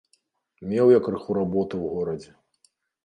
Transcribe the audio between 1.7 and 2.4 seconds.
ў горадзе.